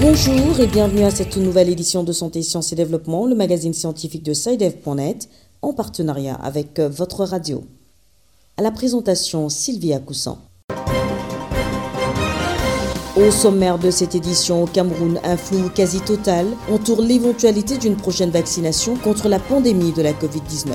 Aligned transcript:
Bonjour 0.00 0.58
et 0.58 0.66
bienvenue 0.66 1.04
à 1.04 1.10
cette 1.10 1.36
nouvelle 1.36 1.68
édition 1.68 2.02
de 2.02 2.12
Santé, 2.12 2.40
Sciences 2.40 2.72
et 2.72 2.74
Développement, 2.74 3.26
le 3.26 3.34
magazine 3.34 3.74
scientifique 3.74 4.22
de 4.22 4.32
SciDev.net, 4.32 5.28
en 5.60 5.74
partenariat 5.74 6.36
avec 6.36 6.78
euh, 6.78 6.88
votre 6.88 7.22
radio. 7.26 7.64
À 8.56 8.62
la 8.62 8.70
présentation, 8.70 9.50
Sylvia 9.50 9.98
Coussan. 9.98 10.38
Au 13.14 13.30
sommaire 13.30 13.78
de 13.78 13.90
cette 13.90 14.14
édition, 14.14 14.62
au 14.62 14.66
Cameroun, 14.66 15.20
un 15.22 15.36
flou 15.36 15.68
quasi 15.68 16.00
total 16.00 16.46
entoure 16.70 17.02
l'éventualité 17.02 17.76
d'une 17.76 17.96
prochaine 17.96 18.30
vaccination 18.30 18.96
contre 18.96 19.28
la 19.28 19.38
pandémie 19.38 19.92
de 19.92 20.00
la 20.00 20.14
Covid-19. 20.14 20.70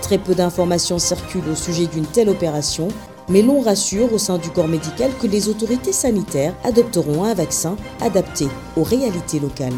Très 0.00 0.16
peu 0.16 0.34
d'informations 0.34 0.98
circulent 0.98 1.50
au 1.50 1.54
sujet 1.54 1.86
d'une 1.86 2.06
telle 2.06 2.30
opération 2.30 2.88
mais 3.28 3.42
l'on 3.42 3.60
rassure 3.60 4.12
au 4.12 4.18
sein 4.18 4.38
du 4.38 4.50
corps 4.50 4.68
médical 4.68 5.10
que 5.20 5.26
les 5.26 5.48
autorités 5.48 5.92
sanitaires 5.92 6.54
adopteront 6.64 7.24
un 7.24 7.34
vaccin 7.34 7.76
adapté 8.00 8.46
aux 8.76 8.82
réalités 8.82 9.40
locales. 9.40 9.74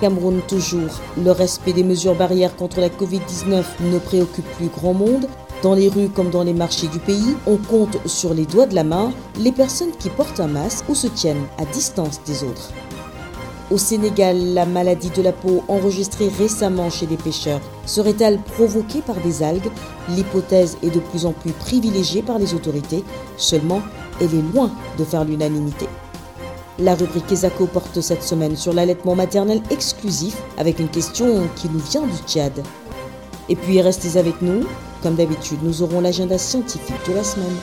Cameroun 0.00 0.40
toujours, 0.48 1.00
le 1.22 1.30
respect 1.30 1.74
des 1.74 1.84
mesures 1.84 2.14
barrières 2.14 2.56
contre 2.56 2.80
la 2.80 2.88
Covid-19 2.88 3.64
ne 3.92 3.98
préoccupe 3.98 4.50
plus 4.56 4.68
grand 4.68 4.94
monde. 4.94 5.28
Dans 5.62 5.74
les 5.74 5.88
rues 5.88 6.08
comme 6.08 6.30
dans 6.30 6.42
les 6.42 6.54
marchés 6.54 6.88
du 6.88 6.98
pays, 6.98 7.36
on 7.46 7.58
compte 7.58 7.98
sur 8.06 8.32
les 8.32 8.46
doigts 8.46 8.66
de 8.66 8.74
la 8.74 8.84
main 8.84 9.12
les 9.38 9.52
personnes 9.52 9.92
qui 9.98 10.08
portent 10.08 10.40
un 10.40 10.46
masque 10.46 10.88
ou 10.88 10.94
se 10.94 11.06
tiennent 11.06 11.44
à 11.58 11.66
distance 11.66 12.22
des 12.24 12.44
autres. 12.44 12.72
Au 13.70 13.78
Sénégal, 13.78 14.52
la 14.52 14.66
maladie 14.66 15.10
de 15.10 15.22
la 15.22 15.30
peau 15.30 15.62
enregistrée 15.68 16.28
récemment 16.28 16.90
chez 16.90 17.06
les 17.06 17.16
pêcheurs 17.16 17.60
serait-elle 17.86 18.40
provoquée 18.40 19.00
par 19.00 19.14
des 19.20 19.44
algues? 19.44 19.70
L'hypothèse 20.08 20.76
est 20.82 20.90
de 20.90 20.98
plus 20.98 21.24
en 21.24 21.32
plus 21.32 21.52
privilégiée 21.52 22.22
par 22.22 22.40
les 22.40 22.52
autorités, 22.52 23.04
seulement 23.36 23.80
elle 24.20 24.34
est 24.34 24.52
loin 24.52 24.72
de 24.98 25.04
faire 25.04 25.24
l'unanimité. 25.24 25.86
La 26.80 26.96
rubrique 26.96 27.30
ESACO 27.30 27.66
porte 27.66 28.00
cette 28.00 28.24
semaine 28.24 28.56
sur 28.56 28.72
l'allaitement 28.72 29.14
maternel 29.14 29.62
exclusif 29.70 30.36
avec 30.58 30.80
une 30.80 30.88
question 30.88 31.46
qui 31.54 31.68
nous 31.68 31.78
vient 31.78 32.02
du 32.02 32.16
Tchad. 32.26 32.64
Et 33.48 33.54
puis 33.54 33.80
restez 33.80 34.18
avec 34.18 34.42
nous, 34.42 34.64
comme 35.00 35.14
d'habitude, 35.14 35.60
nous 35.62 35.82
aurons 35.82 36.00
l'agenda 36.00 36.38
scientifique 36.38 37.06
de 37.06 37.12
la 37.12 37.22
semaine. 37.22 37.56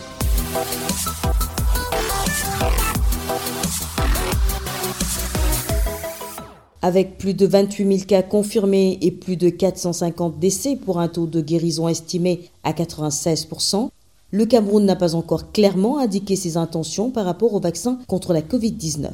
Avec 6.81 7.17
plus 7.17 7.33
de 7.33 7.45
28 7.45 7.97
000 7.97 8.08
cas 8.08 8.22
confirmés 8.22 8.97
et 9.02 9.11
plus 9.11 9.38
de 9.38 9.50
450 9.50 10.39
décès 10.39 10.75
pour 10.75 11.00
un 11.00 11.08
taux 11.08 11.28
de 11.28 11.42
guérison 11.42 11.88
estimé 11.88 12.50
à 12.64 12.73
96% 12.73 13.89
le 14.31 14.45
Cameroun 14.45 14.86
n'a 14.86 14.95
pas 14.95 15.16
encore 15.16 15.52
clairement 15.53 16.00
indiqué 16.00 16.36
ses 16.36 16.58
intentions 16.58 17.11
par 17.11 17.25
rapport 17.25 17.53
au 17.53 17.59
vaccin 17.59 17.97
contre 18.08 18.34
la 18.34 18.42
Covid-19. 18.42 19.09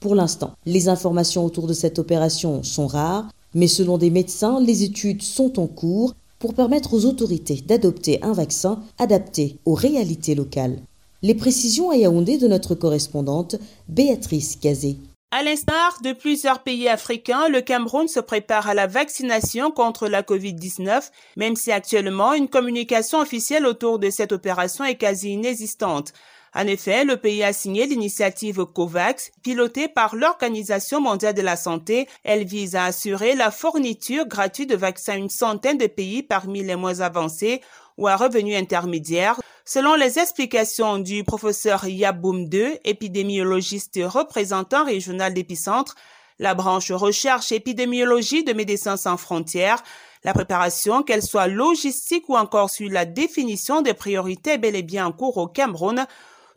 Pour 0.00 0.14
l'instant, 0.14 0.52
les 0.66 0.88
informations 0.88 1.44
autour 1.44 1.66
de 1.66 1.72
cette 1.72 1.98
opération 1.98 2.62
sont 2.62 2.86
rares, 2.86 3.28
mais 3.54 3.66
selon 3.66 3.96
des 3.96 4.10
médecins, 4.10 4.60
les 4.60 4.82
études 4.82 5.22
sont 5.22 5.58
en 5.58 5.66
cours 5.66 6.14
pour 6.38 6.54
permettre 6.54 6.94
aux 6.94 7.06
autorités 7.06 7.64
d'adopter 7.66 8.22
un 8.22 8.32
vaccin 8.32 8.80
adapté 8.98 9.56
aux 9.64 9.74
réalités 9.74 10.34
locales. 10.34 10.78
Les 11.22 11.34
précisions 11.34 11.90
à 11.90 11.96
Yaoundé 11.96 12.36
de 12.38 12.46
notre 12.46 12.74
correspondante 12.74 13.56
Béatrice 13.88 14.54
Cazé. 14.54 14.98
À 15.30 15.42
l'instar 15.42 15.98
de 16.02 16.14
plusieurs 16.14 16.62
pays 16.62 16.88
africains, 16.88 17.48
le 17.50 17.60
Cameroun 17.60 18.08
se 18.08 18.18
prépare 18.18 18.66
à 18.66 18.72
la 18.72 18.86
vaccination 18.86 19.70
contre 19.70 20.08
la 20.08 20.22
COVID-19, 20.22 21.10
même 21.36 21.54
si 21.54 21.70
actuellement 21.70 22.32
une 22.32 22.48
communication 22.48 23.20
officielle 23.20 23.66
autour 23.66 23.98
de 23.98 24.08
cette 24.08 24.32
opération 24.32 24.86
est 24.86 24.94
quasi 24.94 25.32
inexistante. 25.34 26.14
En 26.54 26.66
effet, 26.66 27.04
le 27.04 27.18
pays 27.18 27.44
a 27.44 27.52
signé 27.52 27.84
l'initiative 27.84 28.64
COVAX, 28.64 29.30
pilotée 29.42 29.86
par 29.86 30.16
l'Organisation 30.16 30.98
mondiale 31.02 31.34
de 31.34 31.42
la 31.42 31.56
santé. 31.56 32.08
Elle 32.24 32.44
vise 32.44 32.74
à 32.74 32.84
assurer 32.84 33.34
la 33.34 33.50
fourniture 33.50 34.26
gratuite 34.26 34.70
de 34.70 34.76
vaccins 34.76 35.12
à 35.12 35.16
une 35.16 35.28
centaine 35.28 35.76
de 35.76 35.88
pays 35.88 36.22
parmi 36.22 36.64
les 36.64 36.76
moins 36.76 37.00
avancés 37.00 37.60
ou 37.98 38.08
à 38.08 38.16
revenus 38.16 38.56
intermédiaires. 38.56 39.38
Selon 39.70 39.96
les 39.96 40.18
explications 40.18 40.96
du 40.96 41.24
professeur 41.24 41.86
Yaboum 41.86 42.48
II, 42.50 42.78
épidémiologiste 42.86 44.00
représentant 44.02 44.86
régional 44.86 45.34
d'Épicentre, 45.34 45.94
la 46.38 46.54
branche 46.54 46.90
recherche 46.90 47.52
épidémiologie 47.52 48.44
de 48.44 48.54
Médecins 48.54 48.96
sans 48.96 49.18
frontières, 49.18 49.82
la 50.24 50.32
préparation, 50.32 51.02
qu'elle 51.02 51.22
soit 51.22 51.48
logistique 51.48 52.30
ou 52.30 52.36
encore 52.38 52.70
sur 52.70 52.88
la 52.90 53.04
définition 53.04 53.82
des 53.82 53.92
priorités 53.92 54.56
bel 54.56 54.74
et 54.74 54.82
bien 54.82 55.04
en 55.04 55.12
cours 55.12 55.36
au 55.36 55.48
Cameroun. 55.48 56.06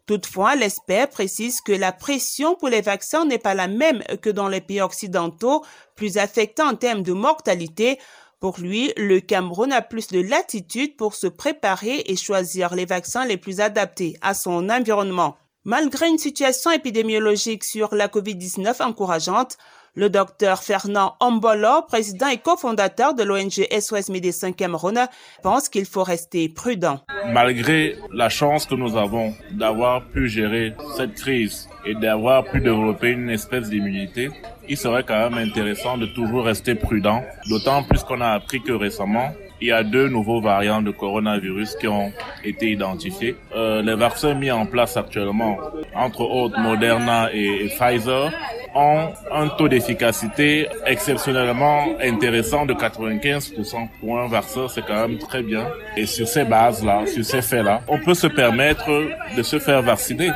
Toutefois, 0.06 0.56
l'expert 0.56 1.10
précise 1.10 1.60
que 1.60 1.74
la 1.74 1.92
pression 1.92 2.56
pour 2.56 2.70
les 2.70 2.80
vaccins 2.80 3.26
n'est 3.26 3.38
pas 3.38 3.56
la 3.56 3.68
même 3.68 4.02
que 4.22 4.30
dans 4.30 4.48
les 4.48 4.62
pays 4.62 4.80
occidentaux, 4.80 5.66
plus 5.98 6.18
affectants 6.18 6.70
en 6.70 6.76
termes 6.76 7.04
de 7.04 7.12
mortalité, 7.12 8.00
pour 8.42 8.60
lui, 8.60 8.92
le 8.98 9.20
Cameroun 9.20 9.72
a 9.72 9.84
plus 9.84 10.08
de 10.08 10.20
latitude 10.20 10.98
pour 10.98 11.14
se 11.14 11.28
préparer 11.28 12.04
et 12.08 12.16
choisir 12.16 12.74
les 12.74 12.86
vaccins 12.86 13.24
les 13.24 13.38
plus 13.38 13.62
adaptés 13.62 14.18
à 14.22 14.34
son 14.34 14.68
environnement. 14.70 15.38
Malgré 15.64 16.10
une 16.10 16.18
situation 16.18 16.72
épidémiologique 16.72 17.64
sur 17.64 17.94
la 17.94 18.08
COVID-19 18.08 18.82
encourageante, 18.82 19.60
le 19.96 20.10
docteur 20.10 20.64
Fernand 20.64 21.16
Ombolo, 21.20 21.82
président 21.88 22.28
et 22.28 22.38
cofondateur 22.38 23.14
de 23.14 23.24
l'ONG 23.24 23.68
SOS 23.78 24.10
Médecins 24.10 24.54
Cameroun, 24.54 25.08
pense 25.44 25.68
qu'il 25.68 25.86
faut 25.86 26.04
rester 26.04 26.48
prudent. 26.48 27.02
Malgré 27.28 27.98
la 28.14 28.30
chance 28.30 28.66
que 28.66 28.76
nous 28.76 28.96
avons 28.96 29.34
d'avoir 29.52 30.06
pu 30.06 30.30
gérer 30.30 30.74
cette 30.96 31.16
crise 31.16 31.68
et 31.86 31.94
d'avoir 31.96 32.46
pu 32.46 32.62
développer 32.62 33.10
une 33.10 33.30
espèce 33.30 33.70
d'immunité, 33.70 34.30
il 34.70 34.78
serait 34.78 35.04
quand 35.04 35.30
même 35.30 35.50
intéressant 35.50 35.98
de 35.98 36.06
toujours 36.06 36.46
rester 36.46 36.76
prudent, 36.76 37.22
d'autant 37.50 37.84
plus 37.84 38.04
qu'on 38.04 38.22
a 38.22 38.30
appris 38.30 38.62
que 38.62 38.72
récemment, 38.72 39.32
il 39.60 39.68
y 39.68 39.72
a 39.72 39.84
deux 39.84 40.08
nouveaux 40.08 40.42
variants 40.42 40.82
de 40.82 40.92
coronavirus 40.92 41.76
qui 41.76 41.88
ont 41.88 42.12
été 42.44 42.72
identifiés. 42.72 43.36
Euh, 43.56 43.82
les 43.82 43.96
vaccins 43.96 44.34
mis 44.34 44.50
en 44.50 44.66
place 44.66 44.98
actuellement, 44.98 45.58
entre 45.94 46.22
autres 46.22 46.60
Moderna 46.60 47.30
et 47.32 47.68
Pfizer, 47.78 48.32
ont 48.76 49.14
un 49.32 49.48
taux 49.50 49.68
d'efficacité 49.68 50.68
exceptionnellement 50.86 51.86
intéressant 52.02 52.66
de 52.66 52.74
95% 52.74 53.90
pour 54.00 54.20
un 54.20 54.28
vaccin, 54.28 54.68
c'est 54.68 54.86
quand 54.86 55.08
même 55.08 55.18
très 55.18 55.44
bien. 55.44 55.68
Et 55.98 56.06
sur 56.06 56.28
ces 56.28 56.44
bases-là, 56.44 57.06
sur 57.08 57.26
ces 57.26 57.42
faits-là, 57.42 57.82
on 57.88 58.00
peut 58.00 58.14
se 58.14 58.28
permettre 58.28 58.90
de 59.36 59.44
se 59.44 59.60
faire 59.60 59.82
vacciner. 59.82 60.32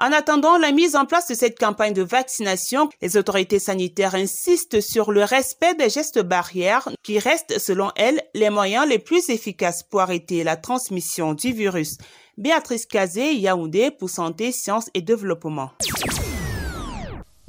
En 0.00 0.12
attendant 0.12 0.58
la 0.58 0.70
mise 0.70 0.94
en 0.94 1.06
place 1.06 1.26
de 1.26 1.34
cette 1.34 1.58
campagne 1.58 1.92
de 1.92 2.02
vaccination, 2.02 2.88
les 3.02 3.16
autorités 3.16 3.58
sanitaires 3.58 4.14
insistent 4.14 4.80
sur 4.80 5.10
le 5.10 5.24
respect 5.24 5.74
des 5.74 5.90
gestes 5.90 6.22
barrières 6.22 6.88
qui 7.02 7.18
restent, 7.18 7.58
selon 7.58 7.90
elles, 7.96 8.22
les 8.32 8.48
moyens 8.48 8.88
les 8.88 9.00
plus 9.00 9.28
efficaces 9.28 9.82
pour 9.82 10.00
arrêter 10.00 10.44
la 10.44 10.56
transmission 10.56 11.34
du 11.34 11.52
virus. 11.52 11.98
Béatrice 12.36 12.86
Kazé, 12.86 13.34
Yaoundé 13.34 13.90
pour 13.90 14.08
Santé, 14.08 14.52
Sciences 14.52 14.88
et 14.94 15.02
Développement. 15.02 15.72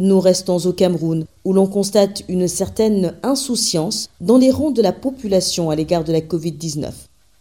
Nous 0.02 0.22
restons 0.22 0.60
au 0.60 0.72
Cameroun, 0.72 1.26
où 1.44 1.52
l'on 1.52 1.68
constate 1.68 2.24
une 2.30 2.48
certaine 2.48 3.16
insouciance 3.22 4.08
dans 4.22 4.38
les 4.38 4.50
rangs 4.50 4.72
de 4.72 4.82
la 4.82 4.94
population 4.94 5.70
à 5.70 5.76
l'égard 5.76 6.06
de 6.06 6.14
la 6.14 6.22
Covid-19. 6.22 6.90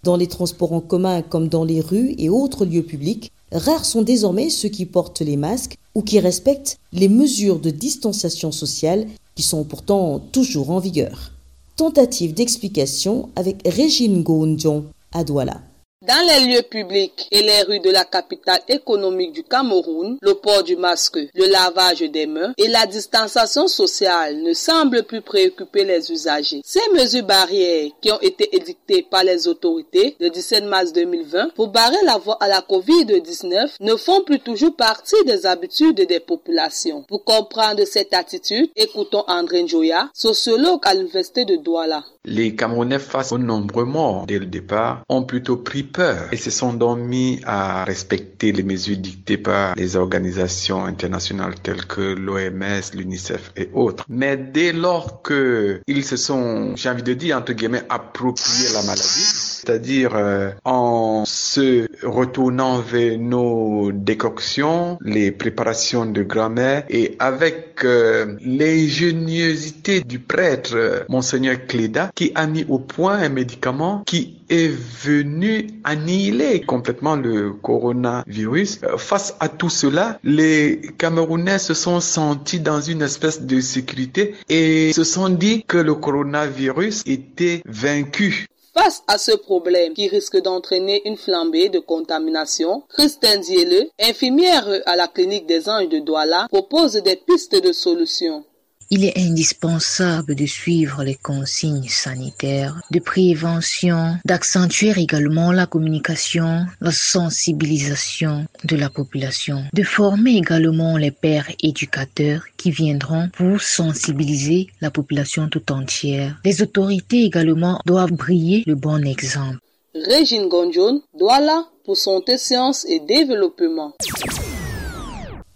Dans 0.03 0.17
les 0.17 0.27
transports 0.27 0.73
en 0.73 0.81
commun 0.81 1.23
comme 1.23 1.47
dans 1.47 1.63
les 1.63 1.81
rues 1.81 2.17
et 2.19 2.29
autres 2.29 2.65
lieux 2.65 2.83
publics, 2.83 3.31
rares 3.53 3.85
sont 3.85 4.03
désormais 4.03 4.51
ceux 4.51 4.71
qui 4.71 4.87
portent 4.87 5.21
les 5.21 5.37
masques 5.37 5.77
ou 5.95 6.03
qui 6.03 6.19
respectent 6.19 6.79
les 6.93 7.09
mesures 7.09 7.61
de 7.61 7.71
distanciation 7.71 8.51
sociale 8.51 9.07
qui 9.37 9.45
sont 9.45 9.63
pourtant 9.63 10.19
toujours 10.19 10.71
en 10.71 10.81
vigueur. 10.81 11.31
Tentative 11.77 12.35
d'explication 12.35 13.29
avec 13.37 13.63
Régine 13.67 14.25
Gondion 14.25 14.87
à 15.13 15.23
Douala. 15.23 15.61
Dans 16.07 16.25
les 16.29 16.47
lieux 16.47 16.63
publics 16.63 17.27
et 17.33 17.43
les 17.43 17.63
rues 17.63 17.81
de 17.81 17.91
la 17.91 18.05
capitale 18.05 18.61
économique 18.69 19.33
du 19.33 19.43
Cameroun, 19.43 20.17
le 20.23 20.35
port 20.35 20.63
du 20.63 20.77
masque, 20.77 21.19
le 21.35 21.51
lavage 21.51 21.99
des 21.99 22.27
mains 22.27 22.53
et 22.57 22.69
la 22.69 22.87
distanciation 22.87 23.67
sociale 23.67 24.41
ne 24.41 24.53
semblent 24.53 25.03
plus 25.03 25.23
préoccuper 25.23 25.83
les 25.83 26.13
usagers. 26.13 26.61
Ces 26.65 26.89
mesures 26.95 27.27
barrières 27.27 27.91
qui 28.01 28.13
ont 28.13 28.21
été 28.21 28.55
édictées 28.55 29.09
par 29.11 29.25
les 29.25 29.49
autorités 29.49 30.15
le 30.21 30.31
17 30.31 30.67
mars 30.67 30.93
2020 30.93 31.55
pour 31.57 31.67
barrer 31.67 31.97
la 32.05 32.17
voie 32.17 32.39
à 32.39 32.47
la 32.47 32.61
COVID-19 32.61 33.75
ne 33.81 33.97
font 33.97 34.23
plus 34.23 34.39
toujours 34.39 34.77
partie 34.77 35.25
des 35.27 35.47
habitudes 35.47 36.07
des 36.07 36.21
populations. 36.21 37.03
Pour 37.09 37.25
comprendre 37.25 37.85
cette 37.85 38.15
attitude, 38.15 38.71
écoutons 38.77 39.25
André 39.27 39.65
Njoya, 39.65 40.11
sociologue 40.15 40.81
à 40.85 40.95
l'université 40.95 41.45
de 41.45 41.57
Douala. 41.57 42.05
Les 42.25 42.55
Camerounais 42.55 42.99
face 43.01 43.33
aux 43.33 43.39
nombreux 43.39 43.87
morts 43.87 44.27
dès 44.27 44.39
le 44.39 44.47
départ 44.47 45.03
ont 45.09 45.25
plutôt 45.25 45.57
pris 45.57 45.88
peur 45.93 46.29
et 46.33 46.37
se 46.37 46.51
sont 46.51 46.73
donc 46.73 46.99
mis 46.99 47.41
à 47.45 47.85
respecter 47.85 48.53
les 48.53 48.63
mesures 48.63 48.97
dictées 48.97 49.39
par 49.39 49.75
les 49.75 49.97
organisations 49.97 50.85
internationales 50.85 51.55
telles 51.63 51.87
que 51.87 52.01
l'OMS, 52.01 52.83
l'UNICEF 52.95 53.53
et 53.57 53.71
autres. 53.75 54.05
Mais 54.09 54.37
dès 54.37 54.73
lors 54.73 55.23
que 55.23 55.81
ils 55.87 56.05
se 56.05 56.17
sont, 56.17 56.77
j'ai 56.77 56.89
envie 56.89 57.03
de 57.03 57.15
dire, 57.15 57.37
entre 57.37 57.53
guillemets, 57.53 57.85
approprié 57.89 58.69
la 58.75 58.83
maladie, 58.83 59.03
c'est-à-dire 59.05 60.15
euh, 60.15 60.51
en 60.65 61.25
se 61.27 61.89
retournant 62.07 62.79
vers 62.81 63.19
nos 63.19 63.93
décoctions, 63.93 64.99
les 65.03 65.33
préparations 65.33 66.07
de 66.07 66.23
grammaire 66.23 66.85
et 66.89 67.17
avec 67.19 67.85
euh, 67.85 68.37
l'ingéniosité 68.45 70.01
du 70.01 70.19
prêtre 70.19 70.73
euh, 70.75 71.01
Monseigneur 71.09 71.67
Cléda 71.67 72.11
qui 72.15 72.33
a 72.35 72.47
mis 72.47 72.65
au 72.69 72.79
point 72.79 73.19
un 73.19 73.29
médicament 73.29 74.03
qui 74.07 74.38
est 74.49 74.69
venu 74.69 75.69
annihiler 75.85 76.61
complètement 76.63 77.17
le 77.17 77.53
coronavirus. 77.53 78.81
Face 78.97 79.35
à 79.41 79.49
tout 79.49 79.71
cela, 79.71 80.19
les 80.25 80.81
Camerounais 80.99 81.59
se 81.59 81.75
sont 81.75 82.01
sentis 82.01 82.61
dans 82.61 82.81
une 82.81 83.03
espèce 83.03 83.43
de 83.43 83.61
sécurité 83.61 84.35
et 84.49 84.93
se 84.93 85.05
sont 85.05 85.29
dit 85.29 85.65
que 85.67 85.79
le 85.79 85.95
coronavirus 85.95 87.03
était 87.07 87.63
vaincu. 87.67 88.47
Face 88.75 89.03
à 89.09 89.19
ce 89.19 89.33
problème 89.33 89.93
qui 89.93 90.07
risque 90.07 90.41
d'entraîner 90.41 91.03
une 91.05 91.17
flambée 91.17 91.69
de 91.69 91.81
contamination, 91.81 92.85
Christine 92.89 93.43
Ziele, 93.43 93.89
infirmière 94.01 94.69
à 94.87 94.95
la 94.95 95.09
clinique 95.09 95.47
des 95.47 95.69
Anges 95.69 95.89
de 95.89 95.99
Douala, 95.99 96.47
propose 96.49 96.93
des 96.95 97.17
pistes 97.17 97.61
de 97.61 97.73
solutions. 97.73 98.45
Il 98.91 99.05
est 99.05 99.19
indispensable 99.19 100.35
de 100.35 100.47
suivre 100.47 101.05
les 101.05 101.15
consignes 101.15 101.89
sanitaires, 101.89 102.81
de 102.91 103.01
prévention, 103.01 104.17
d'accentuer 104.25 104.93
également 104.97 105.53
la 105.53 105.67
communication, 105.67 106.65
la 106.81 106.91
sensibilisation 106.91 108.47
de 108.65 108.77
la 108.77 108.89
population, 108.89 109.65
de 109.75 109.83
former 109.83 110.37
également 110.37 110.97
les 110.97 111.11
pères 111.11 111.51
éducateurs 111.63 112.45
qui 112.57 112.71
viendront 112.71 113.29
pour 113.37 113.61
sensibiliser 113.61 114.69
la 114.81 114.91
population 114.91 115.49
tout 115.49 115.71
entière. 115.71 116.41
Les 116.45 116.63
autorités 116.63 117.25
également 117.25 117.81
doivent 117.85 118.13
briller 118.13 118.63
le 118.67 118.75
bon 118.75 119.07
exemple. 119.07 119.59
Régine 119.95 120.49
Gondjon, 120.49 121.03
Douala 121.19 121.67
pour 121.85 121.97
santé, 121.97 122.39
sciences 122.39 122.87
et 122.87 123.01
développement. 123.01 123.95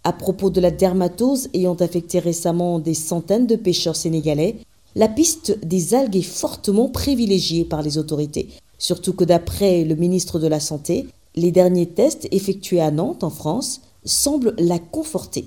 À 0.04 0.12
propos 0.12 0.50
de 0.50 0.60
la 0.60 0.72
dermatose 0.72 1.48
ayant 1.54 1.74
affecté 1.74 2.18
récemment 2.18 2.80
des 2.80 2.94
centaines 2.94 3.46
de 3.46 3.54
pêcheurs 3.54 3.94
sénégalais, 3.94 4.56
la 4.96 5.08
piste 5.08 5.64
des 5.64 5.94
algues 5.94 6.16
est 6.16 6.22
fortement 6.22 6.88
privilégiée 6.88 7.64
par 7.64 7.82
les 7.82 7.98
autorités. 7.98 8.48
Surtout 8.78 9.12
que 9.12 9.24
d'après 9.24 9.84
le 9.84 9.94
ministre 9.94 10.40
de 10.40 10.48
la 10.48 10.58
Santé, 10.58 11.06
les 11.36 11.52
derniers 11.52 11.86
tests 11.86 12.26
effectués 12.32 12.80
à 12.80 12.90
Nantes, 12.90 13.22
en 13.22 13.30
France, 13.30 13.80
semblent 14.04 14.54
la 14.58 14.80
conforter. 14.80 15.46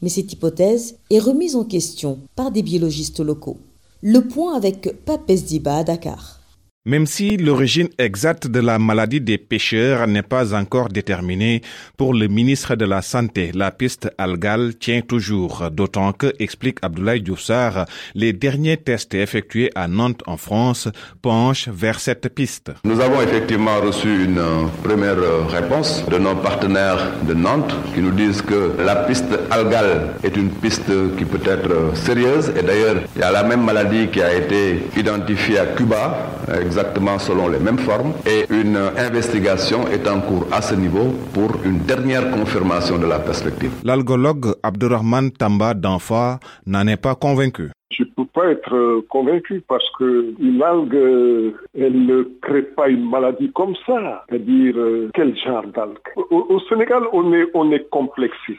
Mais 0.00 0.08
cette 0.08 0.32
hypothèse 0.32 0.96
est 1.10 1.18
remise 1.18 1.54
en 1.54 1.64
question 1.64 2.18
par 2.34 2.50
des 2.50 2.62
biologistes 2.62 3.20
locaux. 3.20 3.58
Le 4.00 4.26
point 4.26 4.56
avec 4.56 5.04
Papes 5.04 5.30
Diba 5.30 5.76
à 5.76 5.84
Dakar. 5.84 6.39
Même 6.86 7.04
si 7.04 7.36
l'origine 7.36 7.90
exacte 7.98 8.46
de 8.46 8.58
la 8.58 8.78
maladie 8.78 9.20
des 9.20 9.36
pêcheurs 9.36 10.06
n'est 10.06 10.22
pas 10.22 10.54
encore 10.54 10.88
déterminée, 10.88 11.60
pour 11.98 12.14
le 12.14 12.26
ministre 12.26 12.74
de 12.74 12.86
la 12.86 13.02
Santé, 13.02 13.50
la 13.54 13.70
piste 13.70 14.10
algale 14.16 14.74
tient 14.76 15.02
toujours, 15.02 15.70
d'autant 15.70 16.14
que, 16.14 16.32
explique 16.38 16.78
Abdoulaye 16.80 17.22
Djoussar, 17.22 17.84
les 18.14 18.32
derniers 18.32 18.78
tests 18.78 19.12
effectués 19.12 19.70
à 19.74 19.88
Nantes 19.88 20.22
en 20.26 20.38
France 20.38 20.88
penchent 21.20 21.68
vers 21.68 22.00
cette 22.00 22.34
piste. 22.34 22.72
Nous 22.84 22.98
avons 22.98 23.20
effectivement 23.20 23.78
reçu 23.82 24.24
une 24.24 24.40
première 24.82 25.48
réponse 25.50 26.02
de 26.10 26.16
nos 26.16 26.36
partenaires 26.36 27.12
de 27.28 27.34
Nantes 27.34 27.74
qui 27.94 28.00
nous 28.00 28.12
disent 28.12 28.40
que 28.40 28.72
la 28.82 28.96
piste 28.96 29.38
algale 29.50 30.14
est 30.24 30.34
une 30.34 30.48
piste 30.48 30.90
qui 31.18 31.26
peut 31.26 31.44
être 31.44 31.94
sérieuse 31.94 32.50
et 32.58 32.62
d'ailleurs 32.62 33.02
il 33.16 33.20
y 33.20 33.24
a 33.24 33.30
la 33.30 33.42
même 33.42 33.62
maladie 33.66 34.08
qui 34.08 34.22
a 34.22 34.34
été 34.34 34.82
identifiée 34.96 35.58
à 35.58 35.66
Cuba 35.66 36.30
exactement 36.70 37.18
selon 37.18 37.48
les 37.48 37.58
mêmes 37.58 37.78
formes 37.78 38.12
et 38.24 38.46
une 38.50 38.76
investigation 39.06 39.88
est 39.88 40.06
en 40.06 40.20
cours 40.20 40.46
à 40.52 40.62
ce 40.62 40.74
niveau 40.76 41.06
pour 41.34 41.50
une 41.64 41.78
dernière 41.80 42.30
confirmation 42.30 42.96
de 42.98 43.06
la 43.06 43.18
perspective. 43.18 43.72
L'algologue 43.82 44.54
Abdurrahman 44.62 45.32
Tamba 45.32 45.74
d'Anfa 45.74 46.38
n'en 46.66 46.86
est 46.86 46.96
pas 47.06 47.16
convaincu. 47.16 47.70
Je 47.90 48.04
ne 48.04 48.08
peux 48.08 48.24
pas 48.32 48.50
être 48.50 49.00
convaincu 49.08 49.62
parce 49.66 49.88
que 49.98 50.34
une 50.38 50.62
algue, 50.62 51.54
elle 51.76 52.06
ne 52.06 52.22
crée 52.40 52.62
pas 52.62 52.88
une 52.88 53.08
maladie 53.08 53.50
comme 53.52 53.74
ça. 53.86 54.24
C'est-à-dire, 54.28 54.76
quel 55.14 55.36
genre 55.36 55.66
d'algue? 55.66 55.98
Au, 56.30 56.60
Sénégal, 56.68 57.02
on 57.12 57.32
est, 57.32 57.48
on 57.54 57.70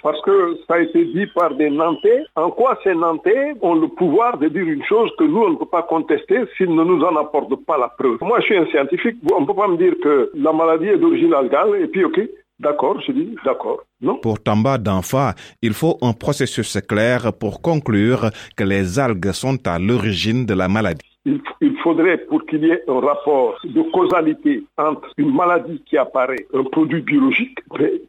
parce 0.03 0.21
que 0.21 0.57
ça 0.67 0.75
a 0.75 0.79
été 0.79 1.05
dit 1.05 1.25
par 1.35 1.55
des 1.55 1.69
Nantais. 1.69 2.23
En 2.35 2.49
quoi 2.49 2.77
ces 2.83 2.93
Nantais 2.93 3.53
ont 3.61 3.75
le 3.75 3.87
pouvoir 3.87 4.37
de 4.37 4.47
dire 4.47 4.67
une 4.67 4.83
chose 4.83 5.11
que 5.17 5.23
nous, 5.23 5.41
on 5.41 5.49
ne 5.51 5.55
peut 5.55 5.65
pas 5.65 5.83
contester 5.83 6.39
s'ils 6.57 6.73
ne 6.73 6.83
nous 6.83 7.01
en 7.03 7.15
apportent 7.15 7.65
pas 7.65 7.77
la 7.77 7.89
preuve? 7.89 8.17
Moi, 8.21 8.39
je 8.41 8.45
suis 8.45 8.57
un 8.57 8.65
scientifique. 8.67 9.17
On 9.33 9.41
ne 9.41 9.45
peut 9.45 9.53
pas 9.53 9.67
me 9.67 9.77
dire 9.77 9.93
que 10.03 10.31
la 10.35 10.53
maladie 10.53 10.87
est 10.87 10.97
d'origine 10.97 11.33
algale 11.33 11.75
et 11.81 11.87
puis, 11.87 12.03
OK, 12.03 12.19
D'accord, 12.61 13.01
je 13.01 13.11
dis 13.11 13.35
d'accord. 13.43 13.79
Pour 14.21 14.41
Tamba 14.41 14.77
d'Anfa, 14.77 15.33
il 15.63 15.73
faut 15.73 15.97
un 16.01 16.13
processus 16.13 16.77
clair 16.87 17.33
pour 17.33 17.61
conclure 17.61 18.29
que 18.55 18.63
les 18.63 18.99
algues 18.99 19.31
sont 19.31 19.67
à 19.67 19.79
l'origine 19.79 20.45
de 20.45 20.53
la 20.53 20.67
maladie. 20.67 21.10
Il, 21.25 21.77
faudrait, 21.83 22.17
pour 22.17 22.45
qu'il 22.45 22.65
y 22.65 22.71
ait 22.71 22.83
un 22.87 22.99
rapport 22.99 23.59
de 23.63 23.81
causalité 23.91 24.63
entre 24.77 25.07
une 25.17 25.33
maladie 25.33 25.81
qui 25.85 25.97
apparaît, 25.97 26.47
un 26.53 26.63
produit 26.63 27.01
biologique, 27.01 27.59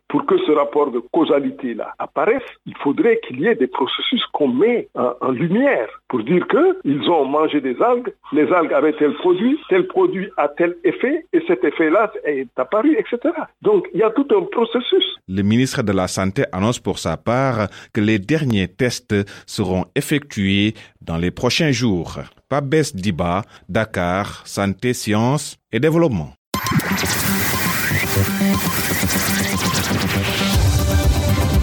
pour 0.08 0.24
que 0.26 0.38
ce 0.46 0.52
rapport 0.52 0.90
de 0.90 1.00
causalité-là 1.12 1.94
apparaisse, 1.98 2.42
il 2.66 2.76
faudrait 2.78 3.20
qu'il 3.26 3.40
y 3.40 3.46
ait 3.46 3.54
des 3.54 3.66
processus 3.66 4.24
qu'on 4.32 4.48
met 4.48 4.88
en, 4.94 5.12
en, 5.20 5.30
lumière 5.30 5.88
pour 6.08 6.22
dire 6.22 6.46
qu'ils 6.48 7.10
ont 7.10 7.24
mangé 7.26 7.60
des 7.60 7.80
algues, 7.82 8.12
les 8.32 8.50
algues 8.52 8.72
avaient 8.72 8.94
tel 8.94 9.14
produit, 9.14 9.58
tel 9.68 9.86
produit 9.86 10.28
a 10.36 10.48
tel 10.48 10.76
effet, 10.84 11.26
et 11.32 11.42
cet 11.46 11.64
effet-là 11.64 12.12
est 12.24 12.48
apparu, 12.56 12.96
etc. 12.98 13.34
Donc, 13.62 13.88
il 13.92 14.00
y 14.00 14.02
a 14.02 14.10
tout 14.10 14.26
un 14.30 14.42
processus. 14.42 15.04
Le 15.28 15.42
ministre 15.42 15.82
de 15.82 15.92
la 15.92 16.08
Santé 16.08 16.44
annonce 16.52 16.78
pour 16.78 16.98
sa 16.98 17.16
part 17.16 17.68
que 17.92 18.00
les 18.00 18.18
derniers 18.18 18.68
tests 18.68 19.14
seront 19.46 19.84
effectués 19.94 20.74
dans 21.00 21.16
les 21.16 21.30
prochains 21.30 21.72
jours. 21.72 22.18
Pabès 22.52 22.94
Diba, 22.94 23.46
Dakar, 23.66 24.42
Santé, 24.44 24.92
Sciences 24.92 25.56
et 25.72 25.80
Développement. 25.80 26.34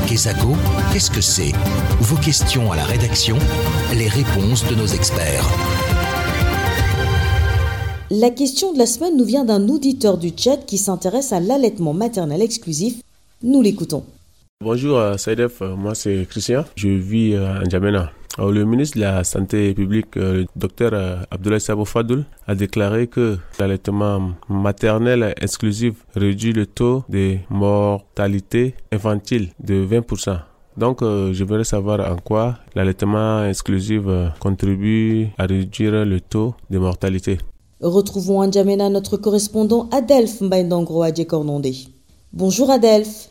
Kesako, 0.08 0.56
qu'est-ce 0.92 1.12
que 1.12 1.22
c'est? 1.22 1.52
Vos 2.00 2.16
questions 2.16 2.72
à 2.72 2.76
la 2.76 2.86
rédaction, 2.86 3.38
les 3.94 4.08
réponses 4.08 4.68
de 4.68 4.74
nos 4.74 4.88
experts. 4.88 5.46
La 8.10 8.32
question 8.32 8.74
de 8.74 8.80
la 8.80 8.88
semaine 8.88 9.16
nous 9.16 9.26
vient 9.26 9.46
d'un 9.46 9.70
auditeur 9.70 10.18
du 10.18 10.32
chat 10.36 10.58
qui 10.66 10.80
s'intéresse 10.80 11.32
à 11.32 11.40
l'allaitement 11.40 11.94
maternel 11.94 12.42
exclusif. 12.42 12.96
Nous 13.44 13.62
l'écoutons. 13.62 14.06
Bonjour 14.60 15.00
Saïdef, 15.20 15.62
moi 15.62 15.94
c'est 15.94 16.26
Christian, 16.28 16.66
je 16.76 16.90
vis 16.90 17.36
à 17.36 17.60
N'Djamena. 17.60 18.12
Alors, 18.38 18.52
le 18.52 18.64
ministre 18.64 18.98
de 18.98 19.02
la 19.02 19.24
Santé 19.24 19.74
publique, 19.74 20.16
le 20.16 20.46
docteur 20.56 20.94
Abdoulaye 21.32 21.60
Sabo 21.60 21.84
Fadoul, 21.84 22.26
a 22.48 22.56
déclaré 22.56 23.08
que 23.08 23.38
l'allaitement 23.60 24.32
maternel 24.48 25.34
exclusif 25.42 25.96
réduit 26.16 26.54
le 26.54 26.66
taux 26.66 27.04
de 27.10 27.38
mortalité 27.50 28.76
infantile 28.92 29.50
de 29.60 29.86
20%. 29.86 30.40
Donc, 30.78 31.02
euh, 31.02 31.34
je 31.34 31.44
voudrais 31.44 31.66
savoir 31.66 32.00
en 32.10 32.16
quoi 32.16 32.60
l'allaitement 32.76 33.44
exclusif 33.46 34.04
euh, 34.08 34.30
contribue 34.40 35.28
à 35.38 35.46
réduire 35.46 36.06
le 36.06 36.22
taux 36.22 36.56
de 36.70 36.78
mortalité. 36.78 37.38
Retrouvons 37.82 38.42
en 38.42 38.52
Djamena 38.52 38.90
notre 38.90 39.18
correspondant 39.18 39.90
Adelph 39.92 40.42
Mbaindangro 40.42 41.04
Adjekornondé. 41.04 41.76
Bonjour 42.32 42.70
Adelph. 42.70 43.30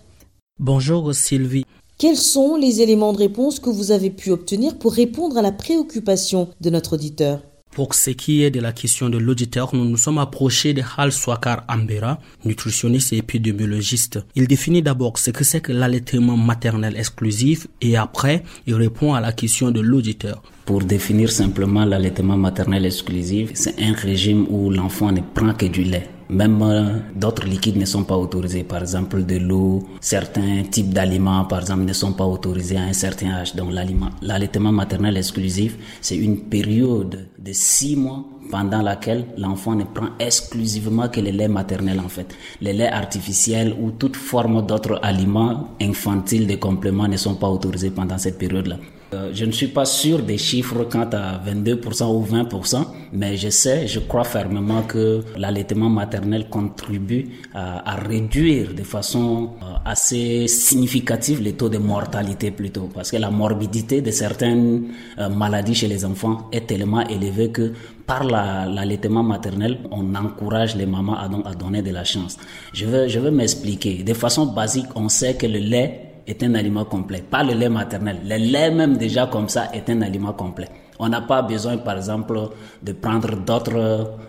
Bonjour 0.58 1.14
Sylvie. 1.14 1.64
Quels 1.98 2.16
sont 2.16 2.54
les 2.54 2.80
éléments 2.80 3.12
de 3.12 3.18
réponse 3.18 3.58
que 3.58 3.70
vous 3.70 3.90
avez 3.90 4.10
pu 4.10 4.30
obtenir 4.30 4.78
pour 4.78 4.92
répondre 4.92 5.36
à 5.36 5.42
la 5.42 5.50
préoccupation 5.50 6.48
de 6.60 6.70
notre 6.70 6.92
auditeur? 6.92 7.40
Pour 7.72 7.92
ce 7.94 8.10
qui 8.10 8.44
est 8.44 8.52
de 8.52 8.60
la 8.60 8.70
question 8.70 9.08
de 9.08 9.18
l'auditeur, 9.18 9.74
nous 9.74 9.84
nous 9.84 9.96
sommes 9.96 10.18
approchés 10.18 10.74
de 10.74 10.82
Hal 10.96 11.10
Swakar 11.10 11.64
Ambera, 11.68 12.20
nutritionniste 12.44 13.14
et 13.14 13.16
épidémiologiste. 13.16 14.20
Il 14.36 14.46
définit 14.46 14.80
d'abord 14.80 15.18
ce 15.18 15.32
que 15.32 15.42
c'est 15.42 15.60
que 15.60 15.72
l'allaitement 15.72 16.36
maternel 16.36 16.96
exclusif 16.96 17.66
et 17.80 17.96
après, 17.96 18.44
il 18.68 18.74
répond 18.74 19.14
à 19.14 19.20
la 19.20 19.32
question 19.32 19.72
de 19.72 19.80
l'auditeur. 19.80 20.40
Pour 20.66 20.84
définir 20.84 21.32
simplement 21.32 21.84
l'allaitement 21.84 22.36
maternel 22.36 22.86
exclusif, 22.86 23.50
c'est 23.54 23.82
un 23.82 23.92
régime 23.92 24.46
où 24.50 24.70
l'enfant 24.70 25.10
ne 25.10 25.20
prend 25.20 25.52
que 25.52 25.66
du 25.66 25.82
lait 25.82 26.08
Même 26.30 26.60
euh, 26.62 26.98
d'autres 27.14 27.46
liquides 27.46 27.76
ne 27.78 27.86
sont 27.86 28.04
pas 28.04 28.16
autorisés. 28.16 28.62
Par 28.62 28.82
exemple, 28.82 29.24
de 29.24 29.36
l'eau, 29.36 29.82
certains 30.00 30.62
types 30.70 30.92
d'aliments, 30.92 31.44
par 31.44 31.60
exemple, 31.60 31.84
ne 31.84 31.92
sont 31.92 32.12
pas 32.12 32.26
autorisés 32.26 32.76
à 32.76 32.82
un 32.82 32.92
certain 32.92 33.30
âge. 33.30 33.54
Donc, 33.54 33.72
l'allaitement 34.20 34.72
maternel 34.72 35.16
exclusif, 35.16 35.76
c'est 36.02 36.16
une 36.16 36.40
période 36.40 37.28
de 37.38 37.52
six 37.52 37.96
mois 37.96 38.24
pendant 38.50 38.82
laquelle 38.82 39.26
l'enfant 39.36 39.74
ne 39.74 39.84
prend 39.84 40.08
exclusivement 40.18 41.08
que 41.08 41.20
le 41.20 41.30
lait 41.30 41.48
maternel 41.48 42.00
en 42.00 42.08
fait. 42.08 42.34
Les 42.60 42.72
laits 42.72 42.92
artificiels 42.92 43.74
ou 43.80 43.90
toute 43.90 44.16
forme 44.16 44.64
d'autres 44.66 44.98
aliments 45.02 45.68
infantiles 45.80 46.46
de 46.46 46.56
compléments 46.56 47.08
ne 47.08 47.16
sont 47.16 47.34
pas 47.34 47.48
autorisés 47.48 47.90
pendant 47.90 48.18
cette 48.18 48.38
période-là. 48.38 48.76
Euh, 49.14 49.30
je 49.32 49.46
ne 49.46 49.52
suis 49.52 49.68
pas 49.68 49.86
sûr 49.86 50.22
des 50.22 50.36
chiffres 50.36 50.84
quant 50.84 51.08
à 51.12 51.38
22% 51.38 52.14
ou 52.14 52.24
20%, 52.24 52.84
mais 53.14 53.38
je 53.38 53.48
sais, 53.48 53.86
je 53.86 54.00
crois 54.00 54.24
fermement 54.24 54.82
que 54.82 55.22
l'allaitement 55.38 55.88
maternel 55.88 56.48
contribue 56.50 57.26
à, 57.54 57.96
réduire 57.96 58.74
de 58.74 58.82
façon 58.82 59.52
euh, 59.62 59.76
assez 59.86 60.46
significative 60.46 61.40
les 61.40 61.54
taux 61.54 61.70
de 61.70 61.78
mortalité 61.78 62.50
plutôt, 62.50 62.90
parce 62.92 63.10
que 63.10 63.16
la 63.16 63.30
morbidité 63.30 64.02
de 64.02 64.10
certaines 64.10 64.88
euh, 65.18 65.30
maladies 65.30 65.74
chez 65.74 65.88
les 65.88 66.04
enfants 66.04 66.48
est 66.52 66.66
tellement 66.66 67.06
élevée 67.08 67.50
que 67.50 67.72
par 68.06 68.24
l'allaitement 68.24 69.22
maternel, 69.22 69.78
on 69.90 70.14
encourage 70.14 70.76
les 70.76 70.86
mamans 70.86 71.16
à, 71.16 71.30
à 71.46 71.54
donner 71.54 71.82
de 71.82 71.90
la 71.90 72.04
chance. 72.04 72.38
Je 72.72 72.86
veux, 72.86 73.06
je 73.06 73.18
veux 73.18 73.30
m'expliquer. 73.30 74.02
De 74.02 74.14
façon 74.14 74.46
basique, 74.46 74.86
on 74.94 75.10
sait 75.10 75.34
que 75.34 75.46
le 75.46 75.58
lait 75.58 76.07
est 76.28 76.42
un 76.42 76.54
aliment 76.54 76.84
complet, 76.84 77.22
pas 77.28 77.42
le 77.42 77.54
lait 77.54 77.68
maternel. 77.68 78.18
Le 78.24 78.36
lait 78.36 78.70
même 78.70 78.96
déjà 78.96 79.26
comme 79.26 79.48
ça 79.48 79.70
est 79.72 79.88
un 79.90 80.02
aliment 80.02 80.32
complet. 80.34 80.68
On 81.00 81.08
n'a 81.08 81.20
pas 81.22 81.42
besoin, 81.42 81.78
par 81.78 81.96
exemple, 81.96 82.38
de 82.82 82.92
prendre 82.92 83.36
d'autres 83.36 83.76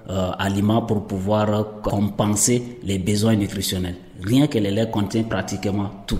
euh, 0.10 0.32
aliments 0.38 0.84
pour 0.84 1.06
pouvoir 1.08 1.82
compenser 1.82 2.80
les 2.84 3.00
besoins 3.00 3.36
nutritionnels. 3.36 3.96
Rien 4.24 4.48
que 4.48 4.60
le 4.60 4.70
lait 4.70 4.90
contient 4.90 5.24
pratiquement 5.24 5.90
tout. 6.06 6.20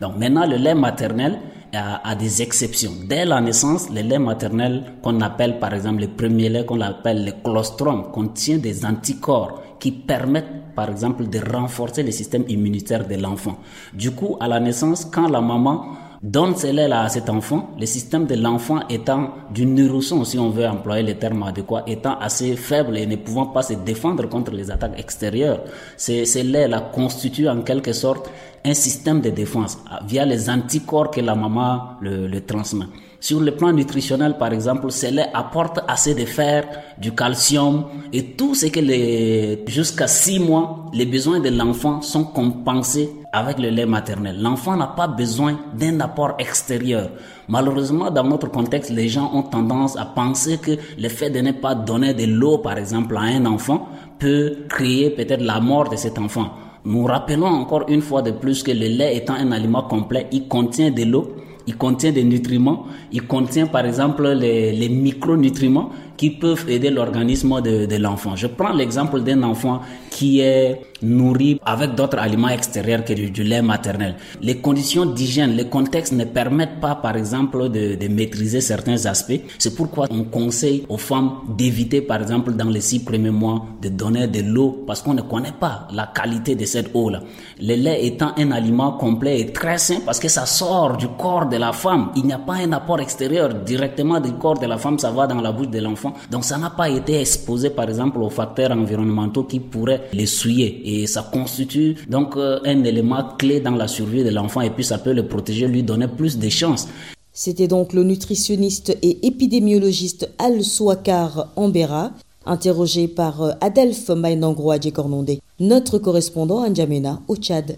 Donc 0.00 0.18
maintenant, 0.18 0.46
le 0.46 0.56
lait 0.56 0.74
maternel 0.74 1.38
a, 1.72 2.14
des 2.14 2.42
exceptions. 2.42 2.92
Dès 3.06 3.24
la 3.24 3.40
naissance, 3.40 3.90
le 3.90 4.00
lait 4.02 4.18
maternel 4.18 4.84
qu'on 5.02 5.20
appelle, 5.20 5.58
par 5.58 5.74
exemple, 5.74 6.00
le 6.02 6.08
premier 6.08 6.48
lait 6.48 6.64
qu'on 6.64 6.80
appelle 6.80 7.24
le 7.24 7.32
colostrum, 7.42 8.10
contient 8.12 8.58
des 8.58 8.84
anticorps 8.84 9.62
qui 9.78 9.92
permettent, 9.92 10.46
par 10.76 10.90
exemple, 10.90 11.26
de 11.26 11.40
renforcer 11.40 12.02
le 12.02 12.12
système 12.12 12.44
immunitaire 12.48 13.08
de 13.08 13.16
l'enfant. 13.16 13.58
Du 13.94 14.10
coup, 14.12 14.36
à 14.38 14.46
la 14.46 14.60
naissance, 14.60 15.06
quand 15.06 15.28
la 15.28 15.40
maman 15.40 15.96
donne 16.22 16.56
ce 16.56 16.68
lait-là 16.68 17.02
à 17.02 17.08
cet 17.08 17.28
enfant, 17.28 17.70
le 17.78 17.86
système 17.86 18.26
de 18.26 18.34
l'enfant 18.34 18.80
étant 18.88 19.30
du 19.52 19.66
nourrisson, 19.66 20.24
si 20.24 20.38
on 20.38 20.50
veut 20.50 20.66
employer 20.66 21.02
le 21.02 21.14
terme 21.14 21.42
adéquat, 21.42 21.84
étant 21.86 22.18
assez 22.18 22.56
faible 22.56 22.96
et 22.96 23.06
ne 23.06 23.16
pouvant 23.16 23.46
pas 23.46 23.62
se 23.62 23.74
défendre 23.74 24.28
contre 24.28 24.52
les 24.52 24.70
attaques 24.70 24.98
extérieures, 24.98 25.60
ce 25.96 26.42
lait-là 26.42 26.90
constitue 26.92 27.48
en 27.48 27.62
quelque 27.62 27.92
sorte 27.92 28.30
un 28.66 28.74
système 28.74 29.20
de 29.20 29.30
défense 29.30 29.78
via 30.06 30.24
les 30.24 30.50
anticorps 30.50 31.10
que 31.10 31.20
la 31.20 31.34
maman 31.34 31.96
le, 32.00 32.26
le 32.26 32.44
transmet. 32.44 32.86
Sur 33.18 33.40
le 33.40 33.52
plan 33.52 33.72
nutritionnel, 33.72 34.36
par 34.38 34.52
exemple, 34.52 34.90
ce 34.92 35.06
lait 35.06 35.30
apporte 35.32 35.80
assez 35.88 36.14
de 36.14 36.24
fer, 36.26 36.68
du 36.98 37.12
calcium 37.12 37.86
et 38.12 38.32
tout 38.32 38.54
ce 38.54 38.66
que 38.66 38.80
les, 38.80 39.64
jusqu'à 39.66 40.06
six 40.06 40.38
mois, 40.38 40.86
les 40.92 41.06
besoins 41.06 41.40
de 41.40 41.48
l'enfant 41.48 42.02
sont 42.02 42.24
compensés 42.24 43.10
avec 43.32 43.58
le 43.58 43.70
lait 43.70 43.86
maternel. 43.86 44.40
L'enfant 44.40 44.76
n'a 44.76 44.88
pas 44.88 45.08
besoin 45.08 45.58
d'un 45.74 45.98
apport 46.00 46.34
extérieur. 46.38 47.10
Malheureusement, 47.48 48.10
dans 48.10 48.24
notre 48.24 48.50
contexte, 48.50 48.90
les 48.90 49.08
gens 49.08 49.30
ont 49.32 49.42
tendance 49.42 49.96
à 49.96 50.04
penser 50.04 50.58
que 50.58 50.72
le 50.98 51.08
fait 51.08 51.30
de 51.30 51.40
ne 51.40 51.52
pas 51.52 51.74
donner 51.74 52.12
de 52.12 52.24
l'eau, 52.26 52.58
par 52.58 52.76
exemple, 52.76 53.16
à 53.16 53.22
un 53.22 53.46
enfant 53.46 53.88
peut 54.18 54.58
créer 54.68 55.10
peut-être 55.10 55.42
la 55.42 55.60
mort 55.60 55.88
de 55.88 55.96
cet 55.96 56.18
enfant. 56.18 56.50
Nous 56.86 57.02
rappelons 57.02 57.46
encore 57.46 57.86
une 57.88 58.00
fois 58.00 58.22
de 58.22 58.30
plus 58.30 58.62
que 58.62 58.70
le 58.70 58.86
lait 58.86 59.16
étant 59.16 59.34
un 59.34 59.50
aliment 59.50 59.82
complet, 59.82 60.28
il 60.30 60.46
contient 60.46 60.92
de 60.92 61.02
l'eau, 61.02 61.32
il 61.66 61.76
contient 61.76 62.12
des 62.12 62.22
nutriments, 62.22 62.86
il 63.10 63.26
contient 63.26 63.66
par 63.66 63.84
exemple 63.84 64.28
les, 64.28 64.70
les 64.70 64.88
micronutriments 64.88 65.90
qui 66.16 66.30
peuvent 66.30 66.68
aider 66.68 66.90
l'organisme 66.90 67.60
de, 67.60 67.96
l'enfant. 67.96 68.36
Je 68.36 68.46
prends 68.46 68.72
l'exemple 68.72 69.20
d'un 69.20 69.42
enfant 69.42 69.80
qui 70.10 70.40
est 70.40 70.80
nourri 71.02 71.60
avec 71.64 71.94
d'autres 71.94 72.18
aliments 72.18 72.48
extérieurs 72.48 73.04
que 73.04 73.12
du, 73.12 73.42
lait 73.42 73.62
maternel. 73.62 74.16
Les 74.40 74.58
conditions 74.58 75.04
d'hygiène, 75.06 75.52
les 75.52 75.66
contextes 75.68 76.12
ne 76.12 76.24
permettent 76.24 76.80
pas, 76.80 76.94
par 76.94 77.16
exemple, 77.16 77.68
de, 77.68 77.94
de 77.96 78.08
maîtriser 78.08 78.60
certains 78.60 79.04
aspects. 79.06 79.40
C'est 79.58 79.74
pourquoi 79.74 80.06
on 80.10 80.24
conseille 80.24 80.84
aux 80.88 80.96
femmes 80.98 81.32
d'éviter, 81.48 82.00
par 82.00 82.22
exemple, 82.22 82.52
dans 82.52 82.68
les 82.70 82.80
six 82.80 83.00
premiers 83.00 83.30
mois, 83.30 83.66
de 83.82 83.88
donner 83.88 84.26
de 84.26 84.40
l'eau 84.40 84.84
parce 84.86 85.02
qu'on 85.02 85.14
ne 85.14 85.22
connaît 85.22 85.52
pas 85.58 85.86
la 85.92 86.06
qualité 86.06 86.54
de 86.54 86.64
cette 86.64 86.90
eau-là. 86.94 87.20
Le 87.60 87.74
lait 87.74 88.06
étant 88.06 88.32
un 88.38 88.50
aliment 88.52 88.92
complet 88.92 89.40
et 89.40 89.52
très 89.52 89.78
sain 89.78 89.98
parce 90.04 90.18
que 90.18 90.28
ça 90.28 90.46
sort 90.46 90.96
du 90.96 91.08
corps 91.08 91.46
de 91.46 91.56
la 91.56 91.72
femme. 91.72 92.10
Il 92.16 92.24
n'y 92.24 92.32
a 92.32 92.38
pas 92.38 92.54
un 92.54 92.72
apport 92.72 93.00
extérieur 93.00 93.54
directement 93.54 94.20
du 94.20 94.32
corps 94.32 94.58
de 94.58 94.66
la 94.66 94.78
femme, 94.78 94.98
ça 94.98 95.10
va 95.10 95.26
dans 95.26 95.40
la 95.40 95.52
bouche 95.52 95.68
de 95.68 95.78
l'enfant. 95.80 96.05
Donc 96.30 96.44
ça 96.44 96.58
n'a 96.58 96.70
pas 96.70 96.88
été 96.88 97.20
exposé, 97.20 97.70
par 97.70 97.88
exemple, 97.88 98.18
aux 98.18 98.30
facteurs 98.30 98.72
environnementaux 98.72 99.44
qui 99.44 99.60
pourraient 99.60 100.08
les 100.12 100.26
souiller 100.26 101.02
et 101.02 101.06
ça 101.06 101.28
constitue 101.32 101.96
donc 102.08 102.36
euh, 102.36 102.58
un 102.64 102.84
élément 102.84 103.24
clé 103.38 103.60
dans 103.60 103.72
la 103.74 103.88
survie 103.88 104.24
de 104.24 104.30
l'enfant 104.30 104.60
et 104.60 104.70
puis 104.70 104.84
ça 104.84 104.98
peut 104.98 105.12
le 105.12 105.26
protéger, 105.26 105.68
lui 105.68 105.82
donner 105.82 106.08
plus 106.08 106.38
de 106.38 106.48
chances. 106.48 106.88
C'était 107.32 107.68
donc 107.68 107.92
le 107.92 108.02
nutritionniste 108.02 108.96
et 109.02 109.26
épidémiologiste 109.26 110.30
Al 110.38 110.64
Souakar 110.64 111.52
Ambera, 111.56 112.12
interrogé 112.46 113.08
par 113.08 113.42
euh, 113.42 113.52
Adelphe 113.60 114.08
Mainangro 114.08 114.70
Adjekornondé, 114.70 115.40
notre 115.60 115.98
correspondant 115.98 116.62
à 116.62 116.70
N'Djamena 116.70 117.20
au 117.28 117.36
Tchad. 117.36 117.76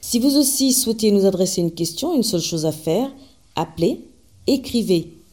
Si 0.00 0.18
vous 0.18 0.36
aussi 0.36 0.72
souhaitez 0.72 1.10
nous 1.10 1.24
adresser 1.24 1.62
une 1.62 1.72
question, 1.72 2.14
une 2.14 2.22
seule 2.22 2.40
chose 2.40 2.66
à 2.66 2.72
faire, 2.72 3.10
appelez, 3.56 4.00
écrivez 4.46 5.13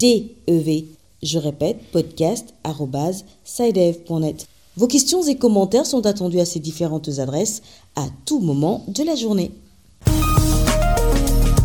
S-C-I-D-E-V. 0.00 0.86
Je 1.22 1.38
répète, 1.38 1.78
podcast.sidev.net. 1.92 4.48
Vos 4.76 4.86
questions 4.86 5.22
et 5.24 5.36
commentaires 5.36 5.86
sont 5.86 6.06
attendus 6.06 6.40
à 6.40 6.44
ces 6.44 6.60
différentes 6.60 7.08
adresses 7.18 7.62
à 7.96 8.06
tout 8.24 8.38
moment 8.38 8.84
de 8.86 9.02
la 9.02 9.16
journée. 9.16 9.50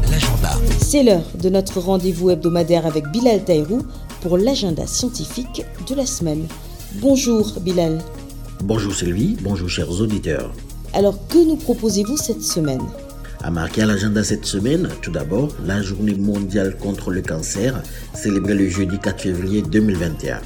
L'agenda. 0.09 0.49
C'est 0.79 1.03
l'heure 1.03 1.29
de 1.39 1.49
notre 1.49 1.79
rendez-vous 1.79 2.31
hebdomadaire 2.31 2.87
avec 2.87 3.11
Bilal 3.11 3.45
Taïrou 3.45 3.83
pour 4.21 4.37
l'agenda 4.37 4.87
scientifique 4.87 5.63
de 5.87 5.93
la 5.93 6.07
semaine. 6.07 6.47
Bonjour 6.95 7.51
Bilal. 7.61 7.99
Bonjour 8.63 8.95
Sylvie, 8.95 9.37
bonjour 9.41 9.69
chers 9.69 9.91
auditeurs. 9.91 10.51
Alors 10.93 11.27
que 11.27 11.37
nous 11.37 11.57
proposez-vous 11.57 12.17
cette 12.17 12.41
semaine? 12.41 12.81
À 13.43 13.51
marquer 13.51 13.81
à 13.81 13.85
l'agenda 13.85 14.23
cette 14.23 14.45
semaine, 14.45 14.87
tout 15.01 15.11
d'abord, 15.11 15.53
la 15.65 15.81
journée 15.81 16.15
mondiale 16.15 16.77
contre 16.77 17.11
le 17.11 17.21
cancer, 17.21 17.83
célébrée 18.13 18.55
le 18.55 18.69
jeudi 18.69 18.97
4 18.97 19.21
février 19.21 19.61
2021. 19.61 20.39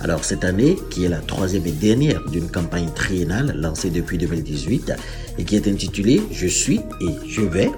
Alors 0.00 0.24
cette 0.24 0.44
année, 0.44 0.76
qui 0.90 1.04
est 1.04 1.08
la 1.08 1.18
troisième 1.18 1.66
et 1.66 1.72
dernière 1.72 2.24
d'une 2.30 2.48
campagne 2.48 2.88
triennale 2.94 3.56
lancée 3.58 3.90
depuis 3.90 4.16
2018 4.16 4.92
et 5.38 5.44
qui 5.44 5.56
est 5.56 5.66
intitulée 5.66 6.22
Je 6.30 6.46
suis 6.46 6.80
et 7.00 7.28
je 7.28 7.42
vais, 7.42 7.70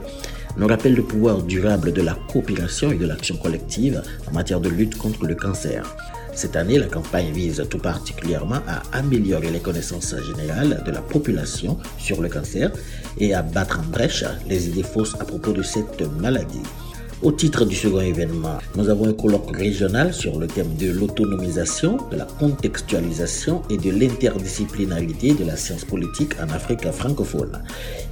nous 0.59 0.67
rappelle 0.67 0.95
le 0.95 1.03
pouvoir 1.03 1.43
durable 1.43 1.93
de 1.93 2.03
la 2.03 2.15
coopération 2.31 2.93
et 2.93 2.97
de 2.97 3.07
l'action 3.07 3.37
collective 3.37 4.03
en 4.29 4.33
matière 4.33 4.61
de 4.61 4.69
lutte 4.69 4.99
contre 4.99 5.25
le 5.25 5.35
cancer. 5.35 5.97
Cette 6.39 6.55
année, 6.55 6.79
la 6.79 6.87
campagne 6.87 7.33
vise 7.33 7.67
tout 7.69 7.81
particulièrement 7.81 8.61
à 8.69 8.83
améliorer 8.97 9.51
les 9.51 9.59
connaissances 9.59 10.15
générales 10.25 10.85
de 10.87 10.93
la 10.93 11.03
population 11.03 11.79
sur 11.99 12.23
le 12.23 12.29
cancer 12.29 12.71
et 13.19 13.35
à 13.35 13.43
battre 13.43 13.81
en 13.81 13.91
brèche 13.91 14.23
les 14.47 14.69
idées 14.69 14.85
fausses 14.85 15.17
à 15.19 15.25
propos 15.25 15.51
de 15.51 15.63
cette 15.63 16.01
maladie. 16.21 16.63
Au 17.21 17.33
titre 17.33 17.65
du 17.65 17.75
second 17.75 18.01
événement, 18.01 18.59
nous 18.77 18.89
avons 18.89 19.09
un 19.09 19.13
colloque 19.13 19.57
régional 19.57 20.15
sur 20.15 20.39
le 20.39 20.47
thème 20.47 20.77
de 20.79 20.93
l'autonomisation, 20.93 21.97
de 22.13 22.17
la 22.17 22.25
contextualisation 22.25 23.63
et 23.71 23.77
de 23.77 23.91
l'interdisciplinarité 23.91 25.35
de 25.35 25.45
la 25.45 25.57
science 25.57 25.85
politique 25.85 26.35
en 26.41 26.49
Afrique 26.55 26.89
francophone. 26.93 27.61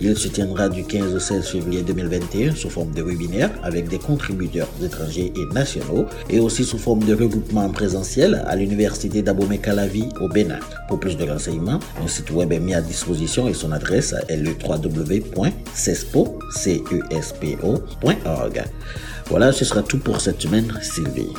Il 0.01 0.17
se 0.17 0.27
tiendra 0.27 0.69
du 0.69 0.83
15 0.83 1.15
au 1.15 1.21
16 1.21 1.47
février 1.47 1.83
2021 1.83 2.57
sous 2.57 2.69
forme 2.69 2.91
de 2.95 3.03
webinaire 3.03 3.53
avec 3.63 3.87
des 3.87 3.99
contributeurs 4.01 4.67
étrangers 4.83 5.33
et 5.37 5.55
nationaux 5.55 6.07
et 6.29 6.41
aussi 6.41 6.65
sous 6.65 6.79
forme 6.79 7.05
de 7.05 7.15
regroupement 7.15 7.69
présentiel 7.71 8.43
à 8.45 8.57
l'université 8.57 9.23
d'Abomey-Calavi 9.23 10.09
au 10.21 10.29
Bénin. 10.29 10.59
Pour 10.89 10.99
plus 10.99 11.17
de 11.17 11.23
renseignements, 11.25 11.79
un 12.03 12.09
site 12.09 12.33
web 12.33 12.53
est 12.53 12.59
mis 12.59 12.75
à 12.75 12.81
disposition 12.81 13.47
et 13.47 13.55
son 13.55 13.71
adresse 13.71 14.17
est 14.29 14.37
le 14.37 14.51
www.cespo.org. 14.51 15.45
Voilà, 19.29 19.53
ce 19.53 19.65
sera 19.65 19.83
tout 19.83 19.99
pour 19.99 20.21
cette 20.21 20.41
semaine, 20.41 20.73
Sylvie. 20.83 21.33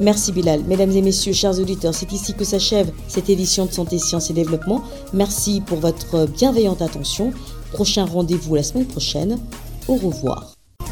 Merci 0.00 0.32
Bilal. 0.32 0.64
Mesdames 0.64 0.90
et 0.90 1.02
messieurs, 1.02 1.32
chers 1.32 1.58
auditeurs, 1.60 1.94
c'est 1.94 2.10
ici 2.12 2.34
que 2.34 2.44
s'achève 2.44 2.90
cette 3.06 3.30
édition 3.30 3.66
de 3.66 3.72
Santé, 3.72 3.98
Sciences 3.98 4.30
et 4.30 4.34
Développement. 4.34 4.82
Merci 5.12 5.60
pour 5.60 5.78
votre 5.78 6.26
bienveillante 6.26 6.82
attention. 6.82 7.32
Prochain 7.72 8.04
rendez-vous 8.04 8.54
la 8.56 8.62
semaine 8.62 8.86
prochaine. 8.86 9.38
Au 9.86 9.94
revoir. 9.94 10.53